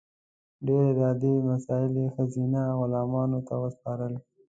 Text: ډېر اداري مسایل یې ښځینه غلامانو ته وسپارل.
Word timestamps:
ډېر 0.65 0.83
اداري 1.09 1.33
مسایل 1.51 1.93
یې 2.01 2.07
ښځینه 2.15 2.61
غلامانو 2.79 3.39
ته 3.47 3.53
وسپارل. 3.63 4.13